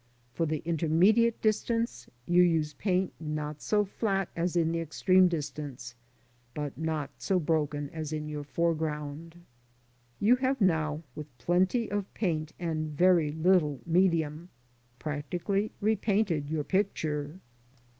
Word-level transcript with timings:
For 0.33 0.47
the 0.47 0.63
intermediate 0.65 1.39
distance 1.43 2.09
you 2.25 2.41
use 2.41 2.73
paint 2.73 3.13
not 3.19 3.61
so 3.61 3.85
flat 3.85 4.29
as 4.35 4.55
in 4.55 4.71
the 4.71 4.79
extreme 4.79 5.27
distance, 5.27 5.93
but 6.55 6.75
not 6.75 7.11
so 7.19 7.39
broken 7.39 7.87
as 7.91 8.11
in 8.11 8.27
your 8.27 8.43
foreground. 8.43 9.35
You 10.19 10.37
have 10.37 10.59
now, 10.59 11.03
with 11.13 11.37
plenty 11.37 11.87
of 11.91 12.11
paint 12.15 12.51
and 12.57 12.89
very 12.97 13.31
little 13.31 13.79
medium, 13.85 14.49
practically 14.97 15.71
repainted 15.79 16.49
your 16.49 16.63
picture. 16.63 17.39